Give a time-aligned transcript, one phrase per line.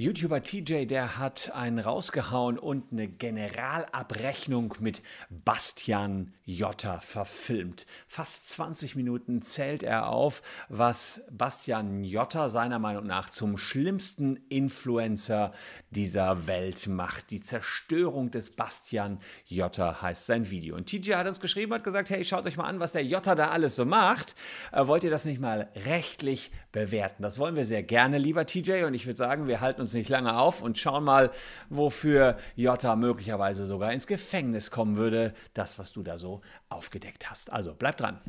[0.00, 7.84] YouTuber TJ, der hat einen rausgehauen und eine Generalabrechnung mit Bastian Jotta verfilmt.
[8.08, 10.40] Fast 20 Minuten zählt er auf,
[10.70, 15.52] was Bastian Jotta seiner Meinung nach zum schlimmsten Influencer
[15.90, 17.30] dieser Welt macht.
[17.30, 20.76] Die Zerstörung des Bastian Jotta heißt sein Video.
[20.76, 23.34] Und TJ hat uns geschrieben, hat gesagt, hey, schaut euch mal an, was der Jotta
[23.34, 24.34] da alles so macht.
[24.72, 27.22] Äh, wollt ihr das nicht mal rechtlich bewerten?
[27.22, 28.84] Das wollen wir sehr gerne, lieber TJ.
[28.84, 31.30] Und ich würde sagen, wir halten uns nicht lange auf und schauen mal,
[31.68, 35.34] wofür Jota möglicherweise sogar ins Gefängnis kommen würde.
[35.54, 37.52] Das, was du da so aufgedeckt hast.
[37.52, 38.20] Also bleib dran.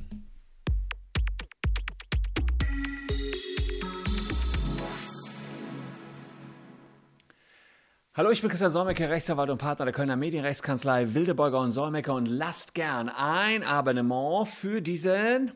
[8.14, 12.26] Hallo, ich bin Christian Solmecke, Rechtsanwalt und Partner der Kölner Medienrechtskanzlei Wildebeuger und Solmecke und
[12.26, 15.54] lasst gern ein Abonnement für diesen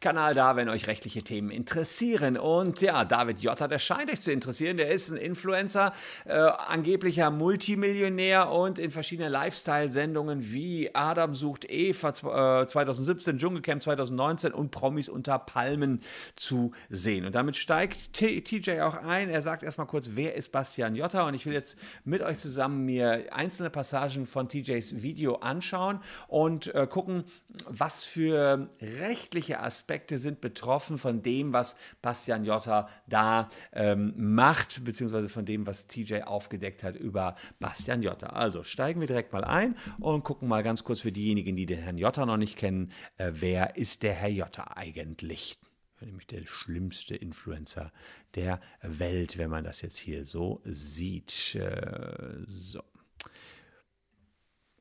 [0.00, 2.38] Kanal da, wenn euch rechtliche Themen interessieren.
[2.38, 4.78] Und ja, David Jotta, der scheint euch zu interessieren.
[4.78, 5.92] Der ist ein Influencer,
[6.24, 14.52] äh, angeblicher Multimillionär und in verschiedenen Lifestyle-Sendungen wie Adam sucht Eva äh, 2017, Dschungelcamp 2019
[14.52, 16.00] und Promis unter Palmen
[16.34, 17.26] zu sehen.
[17.26, 19.28] Und damit steigt TJ auch ein.
[19.28, 21.28] Er sagt erstmal kurz, wer ist Bastian Jotta?
[21.28, 26.74] Und ich will jetzt mit euch zusammen mir einzelne Passagen von TJs Video anschauen und
[26.74, 27.24] äh, gucken,
[27.68, 34.84] was für rechtliche Aspekte Aspekte sind betroffen von dem, was Bastian Jotta da ähm, macht,
[34.84, 38.28] beziehungsweise von dem, was TJ aufgedeckt hat über Bastian Jotta.
[38.28, 41.80] Also steigen wir direkt mal ein und gucken mal ganz kurz für diejenigen, die den
[41.80, 45.58] Herrn Jotta noch nicht kennen, äh, wer ist der Herr Jotta eigentlich?
[46.02, 47.92] nämlich der schlimmste Influencer
[48.34, 51.54] der Welt, wenn man das jetzt hier so sieht.
[51.56, 52.82] Äh, so.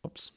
[0.01, 0.31] Ups.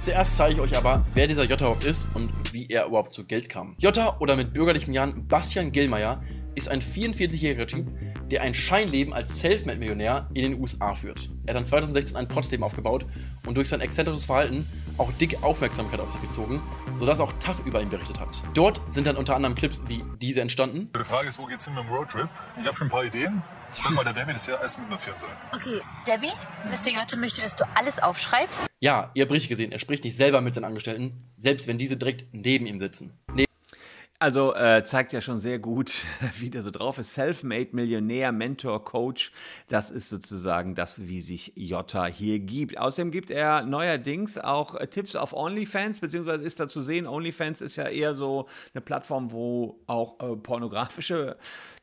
[0.00, 3.24] Zuerst zeige ich euch aber, wer dieser Jota überhaupt ist und wie er überhaupt zu
[3.24, 3.74] Geld kam.
[3.78, 6.22] Jota oder mit bürgerlichem Jahren Bastian Gillmeier
[6.54, 7.86] ist ein 44-jähriger Typ,
[8.30, 11.30] der ein Scheinleben als Selfmade-Millionär in den USA führt.
[11.46, 13.06] Er hat dann 2016 ein Potstleben aufgebaut
[13.46, 14.66] und durch sein exzentrisches Verhalten
[14.98, 16.60] auch dicke Aufmerksamkeit auf sich gezogen,
[16.96, 18.42] sodass auch TAF über ihn berichtet hat.
[18.54, 20.90] Dort sind dann unter anderem Clips wie diese entstanden.
[20.96, 22.28] Die Frage ist, wo geht's hin mit dem Roadtrip?
[22.60, 23.42] Ich habe schon ein paar Ideen.
[23.76, 25.14] Sag mal, der Debbie, das ist ja alles mit sein.
[25.52, 26.32] Okay, Debbie,
[26.70, 26.98] Mr.
[26.98, 28.66] Jotte möchte, dass du alles aufschreibst.
[28.80, 31.96] Ja, ihr habt richtig gesehen, er spricht nicht selber mit seinen Angestellten, selbst wenn diese
[31.96, 33.18] direkt neben ihm sitzen.
[33.34, 33.44] Ne
[34.24, 36.02] also äh, zeigt ja schon sehr gut,
[36.38, 37.12] wie der so drauf ist.
[37.12, 39.32] Self-made Millionär, Mentor, Coach.
[39.68, 42.78] Das ist sozusagen das, wie sich Jota hier gibt.
[42.78, 47.60] Außerdem gibt er neuerdings auch äh, Tipps auf OnlyFans, beziehungsweise ist da zu sehen, OnlyFans
[47.60, 51.36] ist ja eher so eine Plattform, wo auch äh, pornografische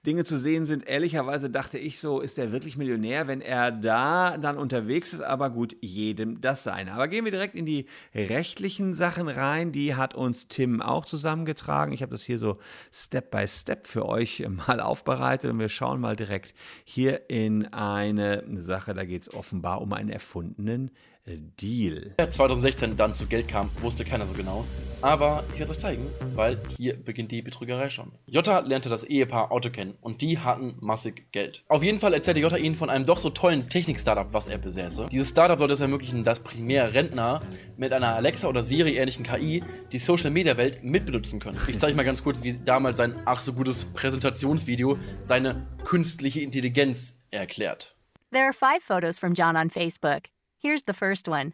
[0.05, 0.87] Dinge zu sehen sind.
[0.87, 5.21] Ehrlicherweise dachte ich so, ist er wirklich Millionär, wenn er da dann unterwegs ist?
[5.21, 6.93] Aber gut, jedem das seine.
[6.93, 7.85] Aber gehen wir direkt in die
[8.15, 9.71] rechtlichen Sachen rein.
[9.71, 11.93] Die hat uns Tim auch zusammengetragen.
[11.93, 12.57] Ich habe das hier so
[12.91, 18.43] Step by Step für euch mal aufbereitet und wir schauen mal direkt hier in eine
[18.59, 18.93] Sache.
[18.93, 20.91] Da geht es offenbar um einen erfundenen
[21.25, 22.13] Deal.
[22.17, 24.65] 2016 dann zu Geld kam, wusste keiner so genau.
[25.01, 28.11] Aber ich werde es euch zeigen, weil hier beginnt die Betrügerei schon.
[28.27, 31.63] Jota lernte das Ehepaar Auto kennen und die hatten massig Geld.
[31.67, 35.07] Auf jeden Fall erzählte Jota ihnen von einem doch so tollen Technik-Startup, was er besäße.
[35.11, 37.39] Dieses Startup sollte es ermöglichen, dass primär Rentner
[37.77, 41.59] mit einer Alexa oder Siri ähnlichen KI die Social-Media-Welt mitbenutzen können.
[41.67, 47.17] Ich zeige mal ganz kurz, wie damals sein ach so gutes Präsentationsvideo seine künstliche Intelligenz
[47.31, 47.95] erklärt.
[48.31, 50.29] There are five photos from John on Facebook.
[50.63, 51.53] Here's the first one.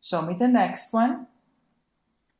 [0.00, 1.26] Show me the next one.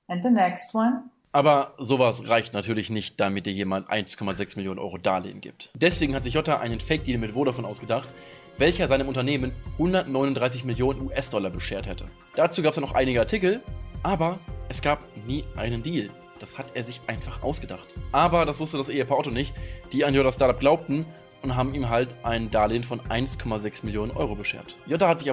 [0.08, 1.10] And the next one.
[1.32, 5.70] Aber sowas reicht natürlich nicht, damit dir jemand 1,6 Millionen Euro Darlehen gibt.
[5.74, 8.14] Deswegen hat sich Jota einen Fake-Deal mit Vodafone ausgedacht,
[8.56, 12.06] welcher seinem Unternehmen 139 Millionen US-Dollar beschert hätte.
[12.34, 13.60] Dazu gab es noch einige Artikel,
[14.02, 14.38] aber
[14.70, 16.08] es gab nie einen Deal.
[16.38, 17.88] Das hat er sich einfach ausgedacht.
[18.10, 19.52] Aber das wusste das Ehepaar Otto nicht,
[19.92, 21.04] die an Jotas Startup glaubten
[21.42, 24.74] und haben ihm halt ein Darlehen von 1,6 Millionen Euro beschert.
[24.86, 25.30] Jota hat sich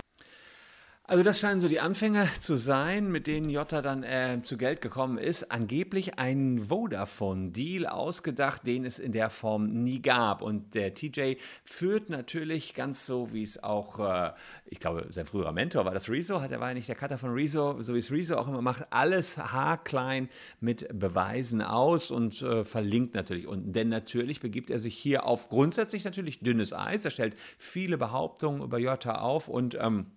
[1.08, 4.82] also das scheinen so die Anfänge zu sein, mit denen Jota dann äh, zu Geld
[4.82, 5.52] gekommen ist.
[5.52, 10.42] Angeblich ein Vodafone-Deal ausgedacht, den es in der Form nie gab.
[10.42, 14.32] Und der TJ führt natürlich ganz so, wie es auch, äh,
[14.66, 17.20] ich glaube, sein früherer Mentor war das Rezo, hat er war ja nicht der Cutter
[17.20, 20.28] von Rezo, so wie es Rezo auch immer macht, alles haarklein
[20.60, 23.74] mit Beweisen aus und äh, verlinkt natürlich unten.
[23.74, 27.06] Denn natürlich begibt er sich hier auf grundsätzlich natürlich dünnes Eis.
[27.06, 30.08] Er stellt viele Behauptungen über Jota auf und ähm,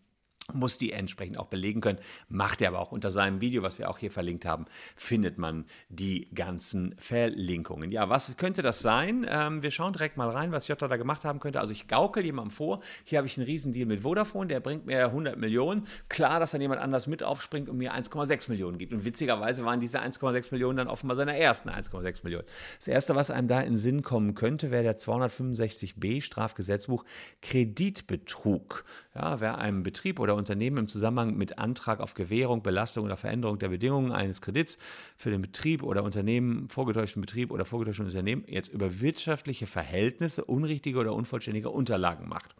[0.55, 1.99] muss die entsprechend auch belegen können.
[2.29, 4.65] Macht er aber auch unter seinem Video, was wir auch hier verlinkt haben,
[4.97, 7.93] findet man die ganzen Verlinkungen.
[7.93, 9.27] Ja, was könnte das sein?
[9.29, 11.61] Ähm, wir schauen direkt mal rein, was Jota da gemacht haben könnte.
[11.61, 15.05] Also ich gaukel jemandem vor, hier habe ich einen Riesendeal mit Vodafone, der bringt mir
[15.05, 15.87] 100 Millionen.
[16.09, 18.95] Klar, dass dann jemand anders mit aufspringt und mir 1,6 Millionen gibt.
[18.95, 22.47] Und witzigerweise waren diese 1,6 Millionen dann offenbar seine ersten 1,6 Millionen.
[22.79, 27.05] Das Erste, was einem da in Sinn kommen könnte, wäre der 265b Strafgesetzbuch
[27.43, 28.85] Kreditbetrug.
[29.15, 33.58] Ja, wer einem Betrieb oder Unternehmen im Zusammenhang mit Antrag auf Gewährung, Belastung oder Veränderung
[33.58, 34.79] der Bedingungen eines Kredits
[35.17, 40.99] für den Betrieb oder Unternehmen, vorgetäuschten Betrieb oder vorgetäuschten Unternehmen jetzt über wirtschaftliche Verhältnisse unrichtige
[40.99, 42.55] oder unvollständige Unterlagen macht.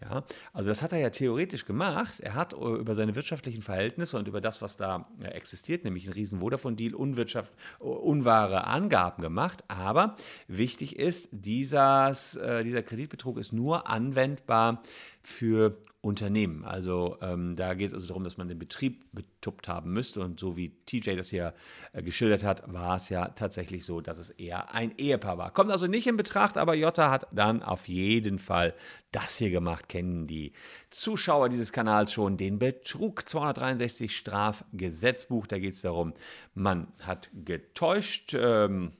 [0.00, 2.20] Ja, also das hat er ja theoretisch gemacht.
[2.20, 6.06] Er hat äh, über seine wirtschaftlichen Verhältnisse und über das, was da äh, existiert, nämlich
[6.06, 9.64] ein riesen Vodafone-Deal, äh, unwahre Angaben gemacht.
[9.68, 10.16] Aber
[10.48, 14.82] wichtig ist, dieses, dieser Kreditbetrug ist nur anwendbar
[15.22, 16.64] für Unternehmen.
[16.64, 20.20] Also ähm, da geht es also darum, dass man den Betrieb betuppt haben müsste.
[20.20, 21.54] Und so wie TJ das hier
[21.92, 25.50] äh, geschildert hat, war es ja tatsächlich so, dass es eher ein Ehepaar war.
[25.52, 28.74] Kommt also nicht in Betracht, aber Jota hat dann auf jeden Fall
[29.14, 29.88] das hier gemacht.
[29.88, 30.52] Kennen die
[30.90, 35.46] Zuschauer dieses Kanals schon den Betrug 263 Strafgesetzbuch.
[35.46, 36.14] Da geht es darum,
[36.54, 38.34] man hat getäuscht.
[38.34, 38.92] Ähm,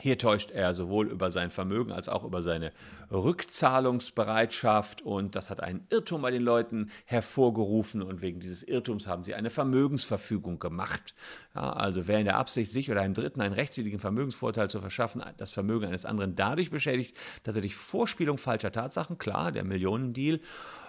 [0.00, 2.72] hier täuscht er sowohl über sein Vermögen als auch über seine
[3.10, 9.22] Rückzahlungsbereitschaft und das hat einen Irrtum bei den Leuten hervorgerufen und wegen dieses Irrtums haben
[9.24, 11.14] sie eine Vermögensverfügung gemacht.
[11.54, 15.22] Ja, also wer in der Absicht, sich oder einem Dritten einen rechtswidrigen Vermögensvorteil zu verschaffen,
[15.36, 20.40] das Vermögen eines anderen dadurch beschädigt, dass er durch Vorspielung falscher Tatsachen, klar, der Millionendeal,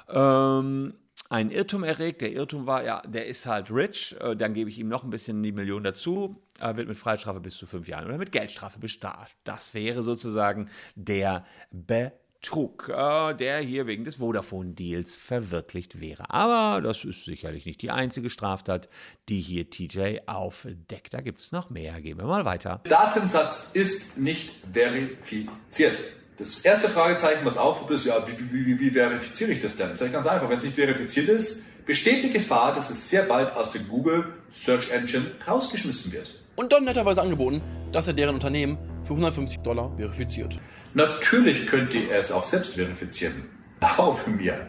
[0.10, 0.94] ähm,
[1.29, 2.21] einen Irrtum erregt.
[2.21, 5.09] Der Irrtum war, ja, der ist halt rich, äh, dann gebe ich ihm noch ein
[5.09, 8.79] bisschen die Million dazu, er wird mit Freiheitsstrafe bis zu fünf Jahren oder mit Geldstrafe
[8.79, 9.35] bestraft.
[9.44, 16.29] Das wäre sozusagen der Betrug, äh, der hier wegen des Vodafone-Deals verwirklicht wäre.
[16.29, 18.89] Aber das ist sicherlich nicht die einzige Straftat,
[19.29, 21.13] die hier TJ aufdeckt.
[21.13, 22.01] Da gibt es noch mehr.
[22.01, 22.81] Gehen wir mal weiter.
[22.85, 26.01] Datensatz ist nicht verifiziert.
[26.42, 29.90] Das erste Fragezeichen, was aufruft, ist, ja, wie, wie, wie, wie verifiziere ich das denn?
[29.90, 30.50] Das ist ganz einfach.
[30.50, 34.26] Wenn es nicht verifiziert ist, besteht die Gefahr, dass es sehr bald aus der Google
[34.50, 36.40] Search Engine rausgeschmissen wird.
[36.56, 37.62] Und dann netterweise angeboten,
[37.92, 40.58] dass er deren Unternehmen für 150 Dollar verifiziert.
[40.96, 43.48] Natürlich könnt ihr es auch selbst verifizieren.
[43.80, 44.68] Glaube mir.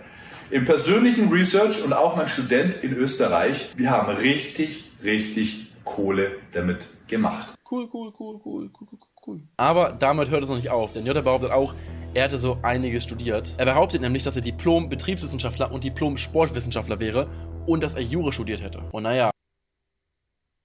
[0.51, 6.87] Im persönlichen Research und auch mein Student in Österreich, wir haben richtig, richtig Kohle damit
[7.09, 7.55] gemacht.
[7.71, 9.43] Cool, cool, cool, cool, cool, cool cool.
[9.57, 11.75] Aber damit hört es noch nicht auf, denn Jota behauptet auch,
[12.15, 13.55] er hätte so einiges studiert.
[13.57, 17.29] Er behauptet nämlich, dass er Diplom-Betriebswissenschaftler und Diplom-Sportwissenschaftler wäre
[17.67, 18.81] und dass er Jura studiert hätte.
[18.93, 19.31] Und naja,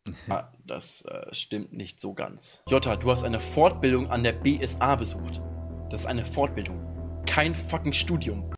[0.30, 2.62] ah, das äh, stimmt nicht so ganz.
[2.68, 5.42] Jota, du hast eine Fortbildung an der BSA besucht.
[5.90, 8.52] Das ist eine Fortbildung, kein fucking Studium.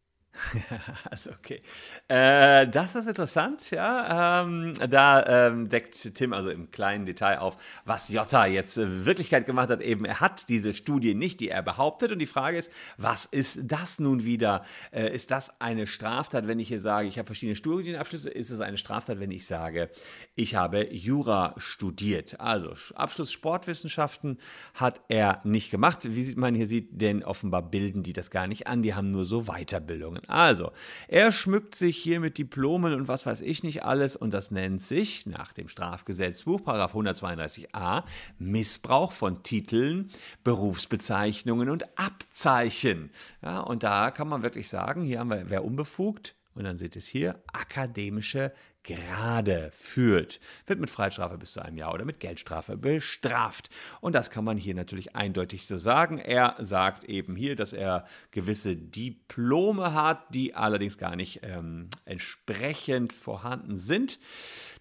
[1.10, 1.62] also okay.
[2.08, 4.42] Äh, das ist interessant, ja.
[4.44, 9.70] Ähm, da ähm, deckt Tim also im kleinen Detail auf, was Jota jetzt Wirklichkeit gemacht
[9.70, 9.82] hat.
[9.82, 12.12] Eben, er hat diese Studie nicht, die er behauptet.
[12.12, 14.64] Und die Frage ist, was ist das nun wieder?
[14.92, 18.30] Äh, ist das eine Straftat, wenn ich hier sage, ich habe verschiedene Studienabschlüsse?
[18.30, 19.90] Ist es eine Straftat, wenn ich sage,
[20.36, 22.40] ich habe Jura studiert?
[22.40, 24.38] Also Abschluss Sportwissenschaften
[24.74, 26.00] hat er nicht gemacht.
[26.04, 28.82] Wie man hier sieht, denn offenbar bilden die das gar nicht an.
[28.82, 30.29] Die haben nur so Weiterbildungen.
[30.30, 30.72] Also,
[31.08, 34.82] er schmückt sich hier mit Diplomen und was weiß ich nicht alles und das nennt
[34.82, 38.04] sich nach dem Strafgesetzbuch, Paragraph 132a,
[38.38, 40.12] Missbrauch von Titeln,
[40.44, 43.12] Berufsbezeichnungen und Abzeichen.
[43.42, 46.96] Ja, und da kann man wirklich sagen, hier haben wir, wer unbefugt, und dann seht
[46.96, 48.52] ihr es hier, akademische
[48.84, 53.70] gerade führt, wird mit Freistrafe bis zu einem Jahr oder mit Geldstrafe bestraft.
[54.02, 56.18] Und das kann man hier natürlich eindeutig so sagen.
[56.18, 63.14] Er sagt eben hier, dass er gewisse Diplome hat, die allerdings gar nicht ähm, entsprechend
[63.14, 64.20] vorhanden sind.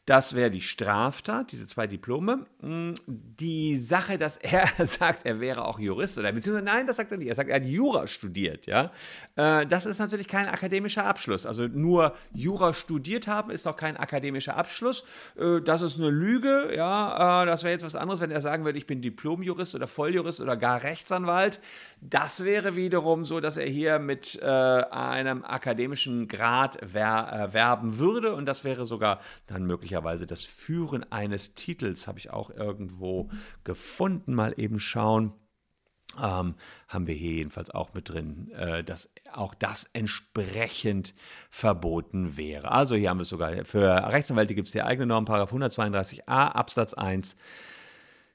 [0.08, 2.46] Das wäre die Straftat, diese zwei Diplome.
[2.62, 7.12] Hm, die Sache, dass er sagt, er wäre auch Jurist oder beziehungsweise nein, das sagt
[7.12, 7.28] er nicht.
[7.28, 8.66] Er sagt, er hat Jura studiert.
[8.66, 8.90] Ja,
[9.36, 11.44] äh, das ist natürlich kein akademischer Abschluss.
[11.44, 15.04] Also nur Jura studiert haben ist doch kein akademischer Abschluss.
[15.38, 16.72] Äh, das ist eine Lüge.
[16.74, 19.86] Ja, äh, das wäre jetzt was anderes, wenn er sagen würde, ich bin Diplomjurist oder
[19.86, 21.60] Volljurist oder gar Rechtsanwalt.
[22.00, 28.64] Das wäre wiederum so, dass er hier mit einem akademischen Grad werben würde und das
[28.64, 33.28] wäre sogar dann möglicherweise möglicherweise das Führen eines Titels, habe ich auch irgendwo
[33.64, 34.34] gefunden.
[34.34, 35.32] Mal eben schauen.
[36.20, 36.54] Ähm,
[36.88, 41.14] haben wir hier jedenfalls auch mit drin, äh, dass auch das entsprechend
[41.50, 42.72] verboten wäre.
[42.72, 46.22] Also hier haben wir es sogar, für Rechtsanwälte gibt es die eigene Norm, Paragraph 132a
[46.26, 47.36] Absatz 1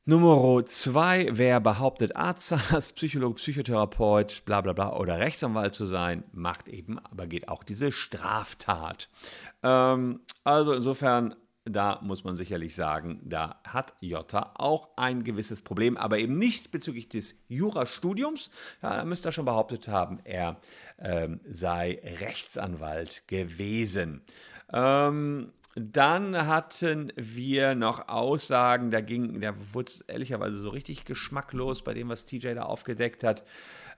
[0.05, 2.53] Nummer zwei, wer behauptet, Arzt,
[2.96, 7.93] Psychologe, Psychotherapeut, bla bla bla oder Rechtsanwalt zu sein, macht eben, aber geht auch diese
[7.93, 9.08] Straftat.
[9.63, 15.98] Ähm, also insofern, da muss man sicherlich sagen, da hat Jota auch ein gewisses Problem,
[15.98, 18.50] aber eben nicht bezüglich des Jurastudiums.
[18.82, 20.58] Ja, da müsste er schon behauptet haben, er
[21.00, 24.22] ähm, sei Rechtsanwalt gewesen.
[24.72, 31.84] Ähm, dann hatten wir noch Aussagen, da ging, da wurde es ehrlicherweise so richtig geschmacklos
[31.84, 33.43] bei dem, was TJ da aufgedeckt hat.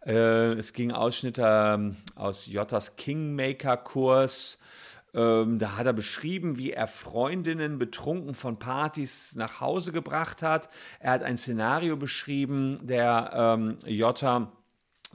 [0.06, 4.58] Äh, es ging Ausschnitte ähm, aus Jottas Kingmaker-Kurs.
[5.16, 10.70] Ähm, da hat er beschrieben, wie er Freundinnen betrunken von Partys nach Hause gebracht hat.
[11.00, 14.52] Er hat ein Szenario beschrieben, der ähm, Jotta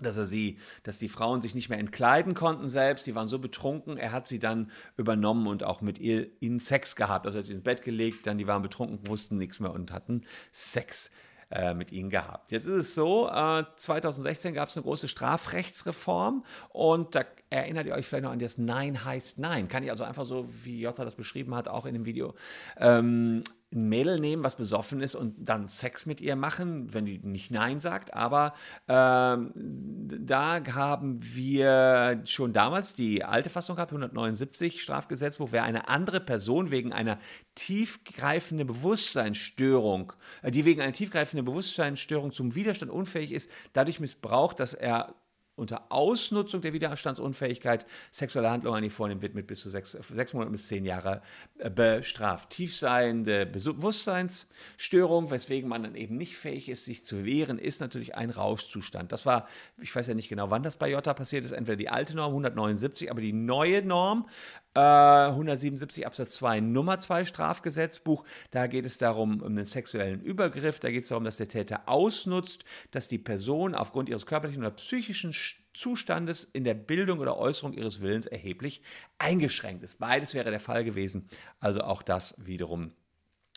[0.03, 3.39] dass er sie, dass die Frauen sich nicht mehr entkleiden konnten selbst, die waren so
[3.39, 7.27] betrunken, er hat sie dann übernommen und auch mit ihr in Sex gehabt.
[7.27, 10.23] Also hat sie ins Bett gelegt, dann die waren betrunken, wussten nichts mehr und hatten
[10.53, 11.11] Sex
[11.51, 12.51] äh, mit ihnen gehabt.
[12.51, 17.95] Jetzt ist es so, äh, 2016 gab es eine große Strafrechtsreform und da erinnert ihr
[17.95, 19.69] euch vielleicht noch an das Nein heißt Nein.
[19.69, 22.35] Kann ich also einfach so, wie Jota das beschrieben hat, auch in dem Video,
[22.79, 23.43] ähm,
[23.73, 27.51] ein Mädel nehmen, was besoffen ist und dann Sex mit ihr machen, wenn die nicht
[27.51, 28.15] Nein sagt.
[28.15, 28.55] Aber
[28.89, 36.21] ähm, da haben wir schon damals die alte Fassung gehabt, 179 Strafgesetzbuch, wer eine andere
[36.21, 37.19] Person wegen einer
[37.55, 40.13] tiefgreifenden Bewusstseinsstörung,
[40.43, 45.15] äh, die wegen einer tiefgreifenden Bewusstseinsstörung zum Widerstand unfähig ist, dadurch missbraucht, dass er
[45.61, 50.33] unter Ausnutzung der Widerstandsunfähigkeit sexuelle Handlungen an die vornimmt, wird mit bis zu sechs, sechs
[50.33, 51.23] Monaten bis zehn Jahre
[51.59, 52.51] äh, bestraft.
[52.51, 58.31] Tiefseiende Bewusstseinsstörung, weswegen man dann eben nicht fähig ist, sich zu wehren, ist natürlich ein
[58.31, 59.13] Rauschzustand.
[59.13, 59.47] Das war,
[59.81, 62.31] ich weiß ja nicht genau, wann das bei Jota passiert ist, entweder die alte Norm
[62.31, 64.27] 179, aber die neue Norm
[64.75, 68.25] 177 äh, Absatz 2 Nummer 2 Strafgesetzbuch.
[68.51, 70.79] Da geht es darum, um einen sexuellen Übergriff.
[70.79, 74.71] Da geht es darum, dass der Täter ausnutzt, dass die Person aufgrund ihres körperlichen oder
[74.73, 75.35] psychischen
[75.73, 78.83] Zustandes in der Bildung oder Äußerung ihres Willens erheblich
[79.19, 79.99] eingeschränkt ist.
[79.99, 81.29] Beides wäre der Fall gewesen.
[81.59, 82.93] Also auch das wiederum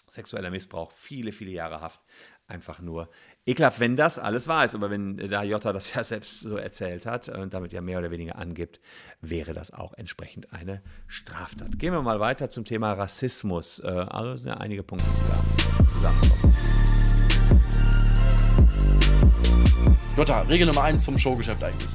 [0.08, 2.02] sexueller Missbrauch, viele, viele Jahre Haft.
[2.48, 3.10] Einfach nur
[3.46, 4.76] ekelhaft, wenn das alles wahr ist.
[4.76, 8.12] Aber wenn da Jota das ja selbst so erzählt hat und damit ja mehr oder
[8.12, 8.80] weniger angibt,
[9.22, 11.80] wäre das auch entsprechend eine Straftat.
[11.80, 13.80] Gehen wir mal weiter zum Thema Rassismus.
[13.80, 16.14] Äh, also sind ja einige Punkte, die da.
[20.16, 21.90] Jota, Regel Nummer 1 vom Showgeschäft eigentlich.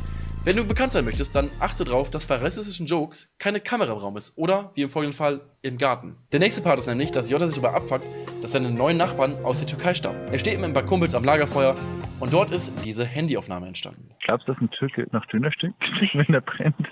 [0.49, 3.99] Wenn du bekannt sein möchtest, dann achte darauf, dass bei rassistischen Jokes keine Kamera im
[3.99, 6.17] Raum ist oder, wie im folgenden Fall, im Garten.
[6.33, 8.07] Der nächste Part ist nämlich, dass Jota sich darüber abfuckt,
[8.41, 10.27] dass seine neuen Nachbarn aus der Türkei stammen.
[10.33, 11.77] Er steht mit ein paar Kumpels am Lagerfeuer
[12.19, 14.09] und dort ist diese Handyaufnahme entstanden.
[14.25, 15.83] Glaubst du, dass ein Türke nach Döner stinkt,
[16.15, 16.89] wenn er brennt?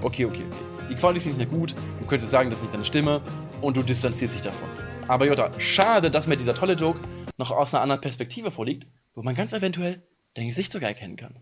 [0.00, 0.88] Okay, okay, okay.
[0.88, 3.22] Die Qualität ist nicht mehr gut, du könntest sagen, das ist nicht deine Stimme
[3.60, 4.68] und du distanzierst dich davon.
[5.08, 7.00] Aber Jota, schade, dass mir dieser tolle Joke
[7.38, 8.86] noch aus einer anderen Perspektive vorliegt,
[9.16, 10.00] wo man ganz eventuell
[10.34, 11.34] dein Gesicht sogar erkennen kann.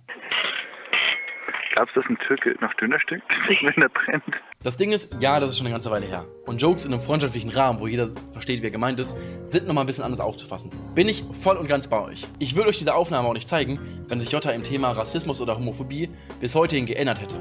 [1.83, 4.23] Glaubst du, dass ein Türke nach Döner stinkt, wenn er brennt?
[4.63, 6.27] Das Ding ist, ja, das ist schon eine ganze Weile her.
[6.47, 9.17] Und Jokes in einem freundschaftlichen Rahmen, wo jeder versteht, wer gemeint ist,
[9.49, 10.71] sind nochmal ein bisschen anders aufzufassen.
[10.95, 12.25] Bin ich voll und ganz bei euch.
[12.39, 15.57] Ich würde euch diese Aufnahme auch nicht zeigen, wenn sich Jota im Thema Rassismus oder
[15.57, 16.09] Homophobie
[16.41, 17.37] bis heute hin geändert hätte.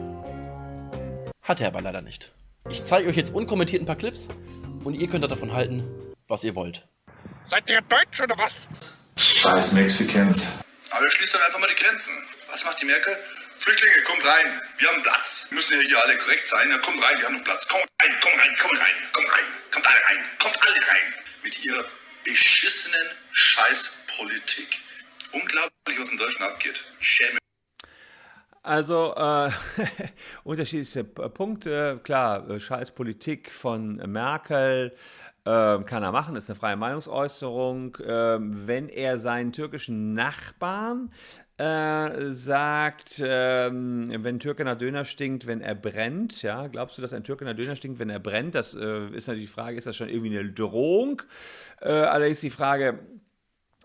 [1.44, 2.32] Hat er aber leider nicht.
[2.68, 4.28] Ich zeige euch jetzt unkommentiert ein paar Clips
[4.84, 5.84] und ihr könnt davon halten,
[6.28, 6.88] was ihr wollt.
[7.48, 8.54] Seid ihr Deutsch oder was?
[9.24, 10.58] Scheiß Mexicans.
[10.90, 12.14] Aber schließt doch einfach mal die Grenzen.
[12.50, 13.16] Was macht die Merkel?
[13.62, 14.60] Flüchtlinge, kommt rein.
[14.80, 15.46] Wir haben Platz.
[15.50, 16.68] Wir müssen ja hier alle korrekt sein.
[16.72, 17.68] Ja, kommt rein, wir haben noch Platz.
[17.68, 19.46] Kommt rein, kommt rein, kommt rein, kommt rein.
[19.72, 21.14] Kommt alle rein, kommt alle rein.
[21.44, 21.86] Mit ihrer
[22.24, 24.80] beschissenen Scheißpolitik.
[25.32, 26.84] Unglaublich, was in Deutschland abgeht.
[27.00, 27.38] Ich schäme
[28.64, 29.52] also äh,
[30.44, 32.00] unterschiedliche Punkte.
[32.04, 34.96] Klar, äh, Scheißpolitik von Merkel
[35.46, 37.96] äh, kann er machen, ist eine freie Meinungsäußerung.
[37.96, 41.12] Äh, wenn er seinen türkischen Nachbarn
[41.62, 47.14] äh, sagt, ähm, wenn Türke nach Döner stinkt, wenn er brennt, ja, glaubst du, dass
[47.14, 48.56] ein Türke nach Döner stinkt, wenn er brennt?
[48.56, 51.22] Das äh, ist natürlich die Frage, ist das schon irgendwie eine Drohung?
[51.80, 53.00] Äh, allerdings die Frage,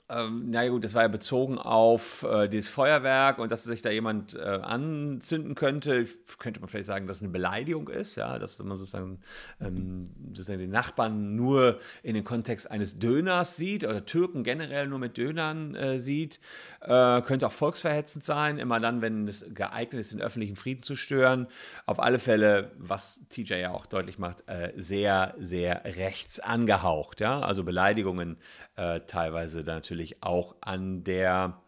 [0.09, 3.91] ähm, na gut, das war ja bezogen auf äh, dieses Feuerwerk und dass sich da
[3.91, 6.07] jemand äh, anzünden könnte.
[6.39, 9.19] Könnte man vielleicht sagen, dass es eine Beleidigung ist, ja, dass man sozusagen,
[9.61, 15.01] ähm, sozusagen den Nachbarn nur in den Kontext eines Döners sieht oder Türken generell nur
[15.01, 16.39] mit Dönern äh, sieht.
[16.87, 20.95] Äh, könnte auch volksverhetzend sein, immer dann, wenn es geeignet ist, den öffentlichen Frieden zu
[20.95, 21.49] stören.
[21.85, 27.41] Auf alle Fälle, was TJ ja auch deutlich macht, äh, sehr, sehr rechts angehaucht, ja,
[27.41, 28.37] also Beleidigungen
[28.77, 31.61] äh, teilweise natürlich auch an der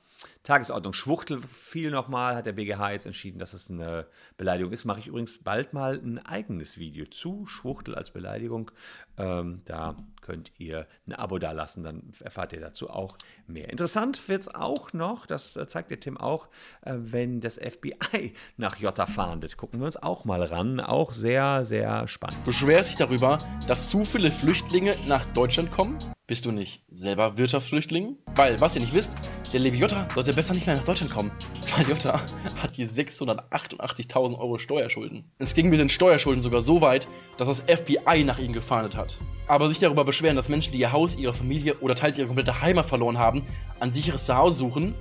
[0.44, 0.92] Tagesordnung.
[0.92, 4.06] Schwuchtel fiel nochmal, hat der BGH jetzt entschieden, dass es eine
[4.36, 4.84] Beleidigung ist.
[4.84, 8.70] Mache ich übrigens bald mal ein eigenes Video zu Schwuchtel als Beleidigung.
[9.16, 9.96] Ähm, da
[10.28, 13.08] könnt ihr ein Abo da lassen, dann erfahrt ihr dazu auch
[13.46, 13.70] mehr.
[13.70, 16.48] Interessant wird es auch noch, das äh, zeigt der Tim auch,
[16.82, 19.56] äh, wenn das FBI nach Jota fahndet.
[19.56, 20.80] Gucken wir uns auch mal ran.
[20.80, 22.44] Auch sehr, sehr spannend.
[22.44, 25.98] Beschwerst dich darüber, dass zu viele Flüchtlinge nach Deutschland kommen?
[26.28, 28.18] Bist du nicht selber Wirtschaftsflüchtling?
[28.34, 29.16] Weil, was ihr nicht wisst,
[29.50, 31.32] der liebe Jota sollte besser nicht mehr nach Deutschland kommen.
[31.74, 32.20] Weil Jota
[32.56, 35.24] hat hier 688.000 Euro Steuerschulden.
[35.38, 37.08] Es ging mit den Steuerschulden sogar so weit,
[37.38, 39.16] dass das FBI nach ihm gefahndet hat.
[39.46, 42.60] Aber sich darüber beschweren, dass Menschen, die ihr Haus, ihre Familie oder teils ihre komplette
[42.60, 43.44] Heimat verloren haben,
[43.80, 44.94] ein sicheres Zuhause suchen.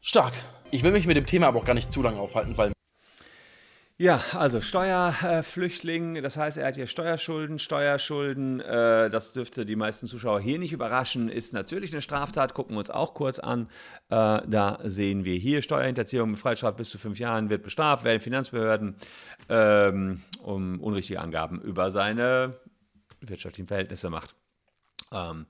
[0.00, 0.34] Stark.
[0.70, 2.72] Ich will mich mit dem Thema aber auch gar nicht zu lange aufhalten, weil
[3.98, 7.58] Ja, also Steuerflüchtling, das heißt, er hat hier Steuerschulden.
[7.58, 12.54] Steuerschulden, äh, das dürfte die meisten Zuschauer hier nicht überraschen, ist natürlich eine Straftat.
[12.54, 13.68] Gucken wir uns auch kurz an.
[14.08, 18.96] Äh, da sehen wir hier Steuerhinterziehung mit bis zu fünf Jahren wird bestraft, werden Finanzbehörden
[19.48, 22.58] ähm, um unrichtige Angaben über seine
[23.20, 24.34] wirtschaftlichen Verhältnisse macht.
[25.12, 25.46] Ähm,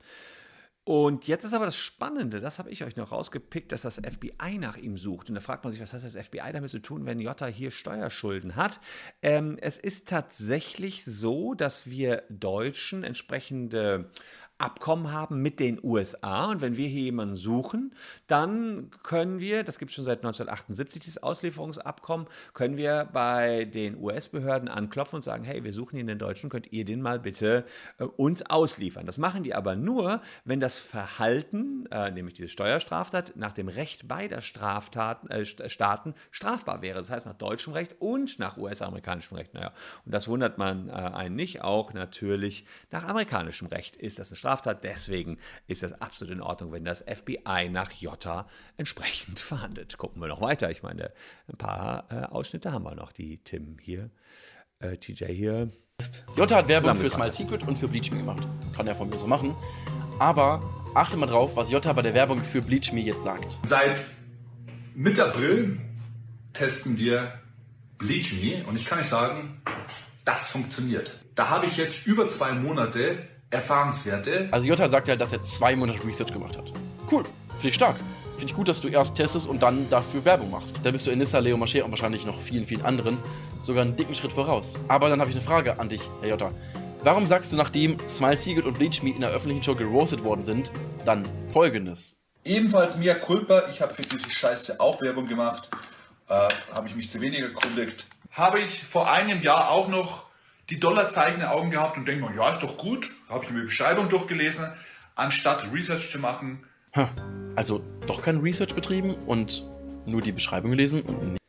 [0.85, 4.59] und jetzt ist aber das Spannende, das habe ich euch noch rausgepickt, dass das FBI
[4.59, 5.29] nach ihm sucht.
[5.29, 7.71] Und da fragt man sich, was hat das FBI damit zu tun, wenn Jota hier
[7.71, 8.81] Steuerschulden hat?
[9.23, 14.11] Ähm, es ist tatsächlich so, dass wir Deutschen entsprechende
[14.59, 16.47] Abkommen haben mit den USA.
[16.47, 17.95] Und wenn wir hier jemanden suchen,
[18.27, 23.97] dann können wir, das gibt es schon seit 1978, dieses Auslieferungsabkommen, können wir bei den
[23.97, 27.65] US-Behörden anklopfen und sagen, hey, wir suchen hier einen Deutschen, könnt ihr den mal bitte
[27.99, 29.07] äh, uns ausliefern.
[29.07, 34.07] Das machen die aber nur, wenn das Verhalten, äh, nämlich diese Steuerstraftat, nach dem Recht
[34.07, 36.99] beider Straftaten, äh, Staaten strafbar wäre.
[36.99, 39.55] Das heißt nach deutschem Recht und nach US-amerikanischem Recht.
[39.55, 39.73] Naja,
[40.05, 41.63] und das wundert man äh, einen nicht.
[41.63, 44.83] Auch natürlich nach amerikanischem Recht ist das eine Straftat.
[44.83, 48.47] Deswegen ist das absolut in Ordnung, wenn das FBI nach Jota
[48.77, 49.97] entsprechend verhandelt.
[49.99, 50.71] Gucken wir noch weiter.
[50.71, 51.13] Ich meine,
[51.47, 54.11] ein paar äh, Ausschnitte haben wir noch, die Tim hier,
[54.81, 55.71] äh, TJ hier.
[56.37, 57.09] Jota hat Werbung für.
[57.09, 58.43] Smile Secret und für Bleach Me gemacht.
[58.75, 59.55] Kann er von mir so machen.
[60.19, 60.61] Aber
[60.95, 63.61] achte mal drauf, was Jota bei der Werbung für Bleach Me jetzt sagt.
[63.65, 64.03] Seit
[64.95, 65.79] Mitte April
[66.53, 67.41] testen wir
[67.97, 69.63] Bleach Me und ich kann euch sagen,
[70.25, 71.21] das funktioniert.
[71.37, 74.49] Da habe ich jetzt über zwei Monate Erfahrungswerte.
[74.51, 76.73] Also Jota sagt halt, dass er zwei Monate Research gemacht hat.
[77.11, 77.97] Cool, finde ich stark.
[78.37, 80.75] Finde ich gut, dass du erst testest und dann dafür Werbung machst.
[80.83, 83.19] Da bist du Enissa, Leo Mascher und wahrscheinlich noch vielen, vielen anderen
[83.63, 84.75] sogar einen dicken Schritt voraus.
[84.89, 86.51] Aber dann habe ich eine Frage an dich, Herr Jota.
[87.05, 90.45] Warum sagst du, nachdem Smile Secret und Bleach Me in der öffentlichen Show geroastet worden
[90.45, 90.71] sind,
[91.05, 92.17] dann folgendes?
[92.45, 95.69] Ebenfalls Mia Culpa, ich habe für diese Scheiße auch Werbung gemacht.
[96.29, 98.07] Äh, habe ich mich zu wenig erkundigt.
[98.31, 100.25] Habe ich vor einem Jahr auch noch
[100.73, 103.11] die Dollarzeichen in den Augen gehabt und denke mir, ja, ist doch gut.
[103.29, 104.73] Habe ich mir die Beschreibung durchgelesen,
[105.15, 106.65] anstatt Research zu machen.
[107.57, 109.67] Also doch kein Research betrieben und
[110.07, 111.42] nur die Beschreibung gelesen und Äh,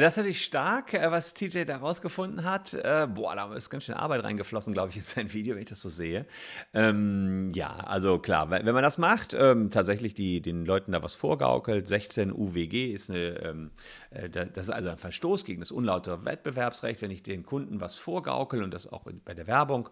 [0.00, 2.72] Das ist natürlich stark, äh, was TJ da rausgefunden hat.
[2.74, 5.68] Äh, Boah, da ist ganz schön Arbeit reingeflossen, glaube ich, in sein Video, wenn ich
[5.68, 6.26] das so sehe.
[6.72, 11.14] Ähm, ja, also klar, wenn man das macht, ähm, tatsächlich die, den Leuten da was
[11.14, 13.70] vorgaukelt, 16 UWG ist eine, ähm,
[14.10, 17.80] äh, da- das ist also ein Verstoß gegen das unlautere Wettbewerbsrecht, wenn ich den Kunden
[17.80, 19.88] was vorgaukel und das auch bei der Werbung.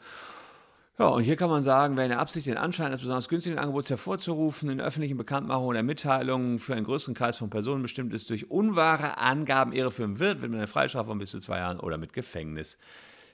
[1.00, 3.58] Ja, und hier kann man sagen, wer in der Absicht den Anschein eines besonders günstigen
[3.58, 8.28] Angebots hervorzurufen, in öffentlichen Bekanntmachungen oder Mitteilungen für einen größeren Kreis von Personen bestimmt ist,
[8.28, 11.96] durch unwahre Angaben irreführen wird, wird mit einer Freistrafe von bis zu zwei Jahren oder
[11.96, 12.76] mit Gefängnis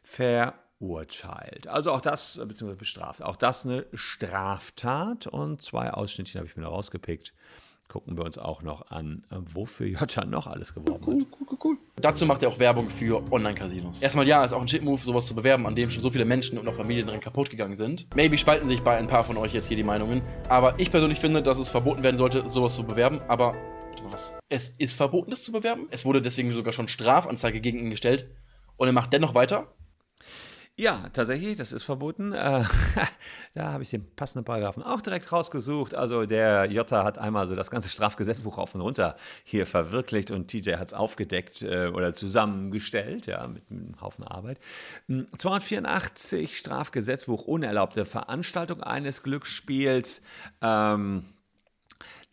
[0.04, 1.66] verurteilt.
[1.66, 6.56] Also auch das, äh, beziehungsweise bestraft, auch das eine Straftat und zwei Ausschnittchen habe ich
[6.56, 7.34] mir noch rausgepickt.
[7.88, 11.26] Gucken wir uns auch noch an, äh, wofür Jota noch alles geworben hat.
[11.96, 14.02] Dazu macht er auch Werbung für Online-Casinos.
[14.02, 16.58] Erstmal ja, ist auch ein Shit-Move, sowas zu bewerben, an dem schon so viele Menschen
[16.58, 18.08] und auch Familien dran kaputt gegangen sind.
[18.14, 20.22] Maybe spalten sich bei ein paar von euch jetzt hier die Meinungen.
[20.48, 23.20] Aber ich persönlich finde, dass es verboten werden sollte, sowas zu bewerben.
[23.28, 23.54] Aber
[23.88, 24.34] warte mal, was?
[24.48, 25.86] Es ist verboten, das zu bewerben.
[25.90, 28.28] Es wurde deswegen sogar schon Strafanzeige gegen ihn gestellt.
[28.76, 29.68] Und er macht dennoch weiter.
[30.78, 32.32] Ja, tatsächlich, das ist verboten.
[32.32, 32.62] Äh,
[33.54, 35.94] da habe ich den passenden Paragraphen auch direkt rausgesucht.
[35.94, 40.48] Also der Jota hat einmal so das ganze Strafgesetzbuch auf und runter hier verwirklicht und
[40.48, 44.58] TJ hat es aufgedeckt äh, oder zusammengestellt, ja, mit einem Haufen Arbeit.
[45.08, 50.20] Hm, 284 Strafgesetzbuch, unerlaubte Veranstaltung eines Glücksspiels.
[50.60, 51.24] Ähm,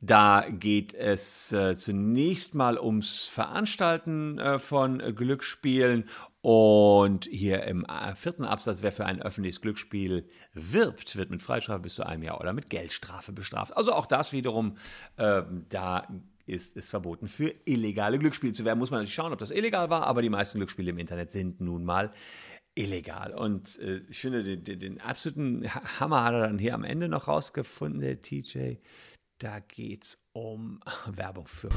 [0.05, 6.09] da geht es äh, zunächst mal ums Veranstalten äh, von äh, Glücksspielen
[6.41, 11.79] und hier im äh, vierten Absatz, wer für ein öffentliches Glücksspiel wirbt, wird mit Freistrafe
[11.79, 13.77] bis zu einem Jahr oder mit Geldstrafe bestraft.
[13.77, 14.75] Also auch das wiederum,
[15.17, 16.05] ähm, da
[16.45, 18.79] ist es verboten, für illegale Glücksspiele zu werben.
[18.79, 21.61] Muss man natürlich schauen, ob das illegal war, aber die meisten Glücksspiele im Internet sind
[21.61, 22.11] nun mal
[22.75, 23.33] illegal.
[23.33, 25.65] Und äh, ich finde, den, den, den absoluten
[25.99, 28.75] Hammer hat er dann hier am Ende noch rausgefunden, der TJ
[29.43, 31.67] da geht es um Werbung für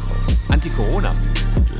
[0.48, 1.76] Anti-Corona-Mittel.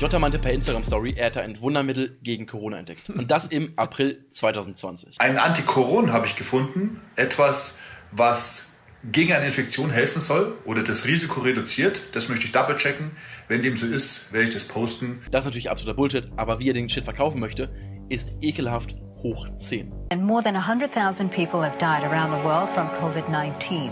[0.00, 3.10] Jota meinte per Instagram-Story, er hätte ein Wundermittel gegen Corona entdeckt.
[3.10, 5.20] Und das im April 2020.
[5.20, 7.00] Ein Antikoron habe ich gefunden.
[7.14, 7.78] Etwas,
[8.10, 12.16] was gegen eine Infektion helfen soll oder das Risiko reduziert.
[12.16, 13.12] Das möchte ich double checken.
[13.46, 15.22] Wenn dem so ist, werde ich das posten.
[15.30, 17.72] Das ist natürlich absoluter Bullshit, aber wie er den Shit verkaufen möchte,
[18.08, 19.90] ist ekelhaft hoch 10.
[20.10, 23.90] And more than 100,000 people have died around the world from COVID-19.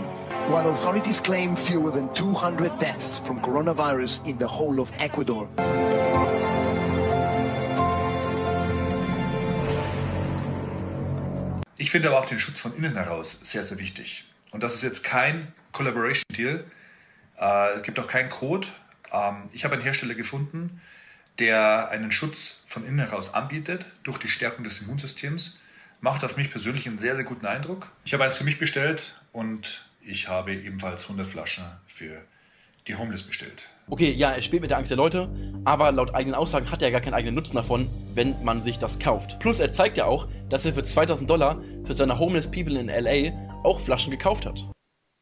[0.49, 5.47] While authorities claim fewer than 200 deaths from coronavirus in the whole of Ecuador.
[11.77, 14.25] Ich finde aber auch den Schutz von innen heraus sehr, sehr wichtig.
[14.51, 16.63] Und das ist jetzt kein Collaboration Deal.
[17.39, 18.67] Äh, es gibt auch keinen Code.
[19.11, 20.81] Ähm, ich habe einen Hersteller gefunden,
[21.39, 25.59] der einen Schutz von innen heraus anbietet durch die Stärkung des Immunsystems.
[26.01, 27.91] Macht auf mich persönlich einen sehr, sehr guten Eindruck.
[28.03, 32.21] Ich habe eins für mich bestellt und ich habe ebenfalls 100 Flaschen für
[32.87, 33.69] die Homeless bestellt.
[33.87, 35.29] Okay, ja, er spielt mit der Angst der Leute,
[35.65, 38.99] aber laut eigenen Aussagen hat er gar keinen eigenen Nutzen davon, wenn man sich das
[38.99, 39.39] kauft.
[39.39, 42.87] Plus er zeigt ja auch, dass er für 2000 Dollar für seine Homeless People in
[42.87, 44.67] LA auch Flaschen gekauft hat.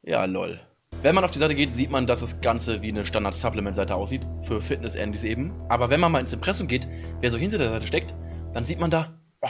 [0.03, 0.59] Ja, lol.
[1.01, 4.21] Wenn man auf die Seite geht, sieht man, dass das Ganze wie eine Standard-Supplement-Seite aussieht,
[4.43, 5.51] für Fitness-Andys eben.
[5.67, 6.87] Aber wenn man mal ins Impressum geht,
[7.21, 8.13] wer so hinter der Seite steckt,
[8.53, 9.49] dann sieht man da, oh,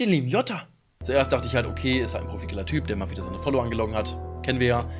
[0.00, 0.66] den lieben Jota.
[1.02, 3.62] Zuerst dachte ich halt, okay, ist halt ein profiler Typ, der mal wieder seine Follower
[3.62, 4.18] angelogen hat.
[4.42, 4.90] Kennen wir ja.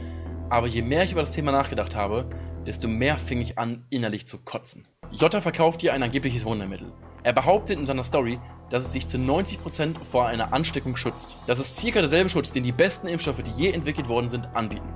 [0.50, 2.28] Aber je mehr ich über das Thema nachgedacht habe,
[2.66, 4.86] desto mehr fing ich an, innerlich zu kotzen.
[5.10, 6.92] Jota verkauft hier ein angebliches Wundermittel.
[7.22, 8.38] Er behauptet in seiner Story,
[8.68, 11.36] dass es sich zu 90% vor einer Ansteckung schützt.
[11.46, 14.92] Das ist circa derselbe Schutz, den die besten Impfstoffe, die je entwickelt worden sind, anbieten.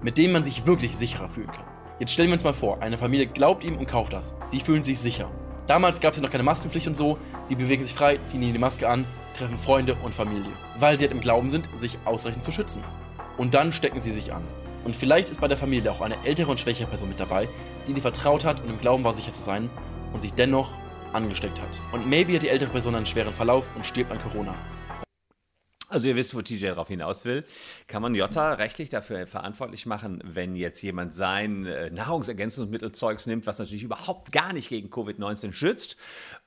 [0.00, 1.64] Mit dem man sich wirklich sicherer fühlen kann.
[1.98, 4.34] Jetzt stellen wir uns mal vor, eine Familie glaubt ihm und kauft das.
[4.46, 5.28] Sie fühlen sich sicher.
[5.66, 7.18] Damals gab es ja noch keine Maskenpflicht und so.
[7.46, 9.04] Sie bewegen sich frei, ziehen ihnen die Maske an,
[9.36, 10.52] treffen Freunde und Familie.
[10.78, 12.84] Weil sie halt im Glauben sind, sich ausreichend zu schützen.
[13.36, 14.44] Und dann stecken sie sich an.
[14.84, 17.48] Und vielleicht ist bei der Familie auch eine ältere und schwächere Person mit dabei,
[17.88, 19.68] die die vertraut hat und im Glauben war, sicher zu sein
[20.12, 20.70] und sich dennoch
[21.12, 21.68] angesteckt hat.
[21.92, 24.54] Und maybe hat die ältere Person einen schweren Verlauf und stirbt an Corona.
[25.90, 27.44] Also ihr wisst, wo TJ darauf hinaus will.
[27.86, 33.58] Kann man Jota rechtlich dafür verantwortlich machen, wenn jetzt jemand sein äh, Nahrungsergänzungsmittelzeugs nimmt, was
[33.58, 35.96] natürlich überhaupt gar nicht gegen Covid-19 schützt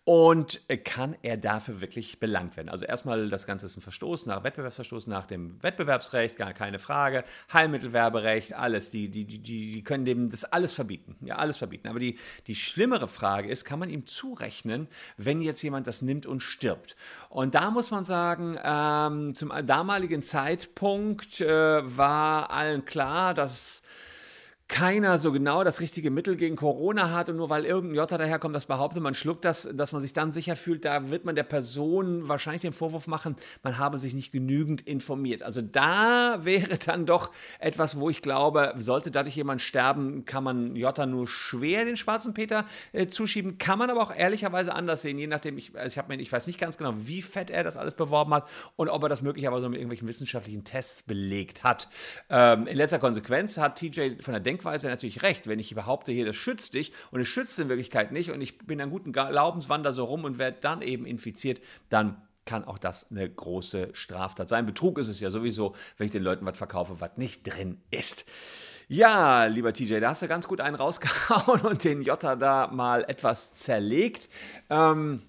[0.03, 2.69] und äh, kann er dafür wirklich belangt werden?
[2.69, 7.23] Also erstmal, das Ganze ist ein Verstoß nach Wettbewerbsverstoß nach dem Wettbewerbsrecht, gar keine Frage.
[7.53, 8.89] Heilmittelwerberecht, alles.
[8.89, 11.15] Die, die, die, die können dem das alles verbieten.
[11.21, 11.87] Ja, alles verbieten.
[11.87, 14.87] Aber die, die schlimmere Frage ist, kann man ihm zurechnen,
[15.17, 16.95] wenn jetzt jemand das nimmt und stirbt?
[17.29, 21.47] Und da muss man sagen, ähm, zum damaligen Zeitpunkt äh,
[21.97, 23.83] war allen klar, dass
[24.71, 28.55] keiner so genau das richtige Mittel gegen Corona hat und nur weil irgendein Jota daherkommt,
[28.55, 31.43] das behauptet, man schluckt das, dass man sich dann sicher fühlt, da wird man der
[31.43, 35.43] Person wahrscheinlich den Vorwurf machen, man habe sich nicht genügend informiert.
[35.43, 40.77] Also da wäre dann doch etwas, wo ich glaube, sollte dadurch jemand sterben, kann man
[40.77, 45.19] Jota nur schwer den schwarzen Peter äh, zuschieben, kann man aber auch ehrlicherweise anders sehen,
[45.19, 47.75] je nachdem, ich, also ich, hab, ich weiß nicht ganz genau, wie fett er das
[47.75, 51.89] alles beworben hat und ob er das möglicherweise mit irgendwelchen wissenschaftlichen Tests belegt hat.
[52.29, 56.11] Ähm, in letzter Konsequenz hat TJ von der Denk Denkweise natürlich recht, wenn ich behaupte,
[56.11, 59.11] hier, das schützt dich und es schützt in Wirklichkeit nicht und ich bin an guten
[59.11, 64.49] Glaubenswander so rum und werde dann eben infiziert, dann kann auch das eine große Straftat
[64.49, 64.67] sein.
[64.67, 68.25] Betrug ist es ja sowieso, wenn ich den Leuten was verkaufe, was nicht drin ist.
[68.87, 73.03] Ja, lieber TJ, da hast du ganz gut einen rausgehauen und den Jota da mal
[73.07, 74.29] etwas zerlegt.
[74.69, 75.23] Ähm,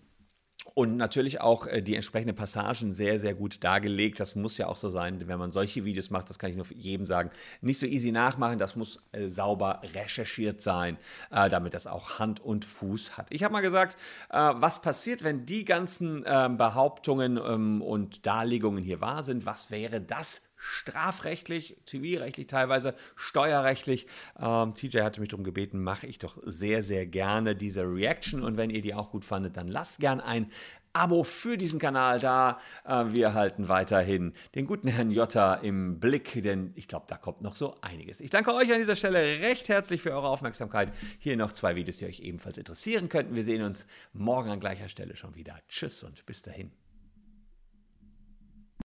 [0.74, 4.20] und natürlich auch äh, die entsprechenden Passagen sehr, sehr gut dargelegt.
[4.20, 6.66] Das muss ja auch so sein, wenn man solche Videos macht, das kann ich nur
[6.74, 7.30] jedem sagen.
[7.60, 10.96] Nicht so easy nachmachen, das muss äh, sauber recherchiert sein,
[11.30, 13.26] äh, damit das auch Hand und Fuß hat.
[13.30, 13.96] Ich habe mal gesagt,
[14.30, 19.46] was passiert, wenn die ganzen ähm, Behauptungen ähm, und Darlegungen hier wahr sind?
[19.46, 24.06] Was wäre das strafrechtlich, zivilrechtlich teilweise, steuerrechtlich.
[24.38, 28.44] Ähm, TJ hatte mich darum gebeten, mache ich doch sehr, sehr gerne diese Reaction.
[28.44, 30.50] Und wenn ihr die auch gut fandet, dann lasst gern ein
[30.92, 32.60] Abo für diesen Kanal da.
[32.84, 37.42] Äh, wir halten weiterhin den guten Herrn Jotta im Blick, denn ich glaube, da kommt
[37.42, 38.20] noch so einiges.
[38.20, 40.92] Ich danke euch an dieser Stelle recht herzlich für eure Aufmerksamkeit.
[41.18, 43.34] Hier noch zwei Videos, die euch ebenfalls interessieren könnten.
[43.34, 45.58] Wir sehen uns morgen an gleicher Stelle schon wieder.
[45.68, 46.81] Tschüss und bis dahin.